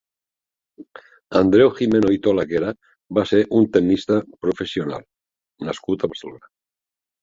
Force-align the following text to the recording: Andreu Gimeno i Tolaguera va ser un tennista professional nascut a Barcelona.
Andreu 1.39 1.69
Gimeno 1.81 2.11
i 2.17 2.23
Tolaguera 2.25 2.73
va 3.19 3.27
ser 3.35 3.45
un 3.61 3.71
tennista 3.79 4.21
professional 4.49 5.09
nascut 5.71 6.05
a 6.05 6.15
Barcelona. 6.17 6.57